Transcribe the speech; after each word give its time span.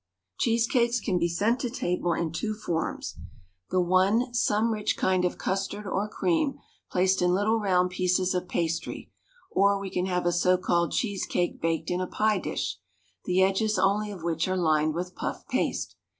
Cheese 0.39 0.65
cakes 0.65 0.99
can 0.99 1.19
be 1.19 1.27
sent 1.27 1.59
to 1.59 1.69
table 1.69 2.13
in 2.13 2.31
two 2.31 2.55
forms, 2.55 3.17
the 3.69 3.79
one 3.79 4.33
some 4.33 4.73
rich 4.73 4.97
kind 4.97 5.23
of 5.23 5.37
custard 5.37 5.85
or 5.85 6.09
cream 6.09 6.55
placed 6.89 7.21
in 7.21 7.35
little 7.35 7.59
round 7.59 7.91
pieces 7.91 8.33
of 8.33 8.47
pastry, 8.47 9.11
or 9.51 9.79
we 9.79 9.91
can 9.91 10.07
have 10.07 10.25
a 10.25 10.31
so 10.31 10.57
called 10.57 10.91
cheese 10.91 11.27
cake 11.27 11.61
baked 11.61 11.91
in 11.91 12.01
a 12.01 12.07
pie 12.07 12.39
dish, 12.39 12.79
the 13.25 13.43
edges 13.43 13.77
only 13.77 14.09
of 14.09 14.23
which 14.23 14.47
are 14.47 14.57
lined 14.57 14.95
with 14.95 15.13
puff 15.13 15.47
paste. 15.47 15.95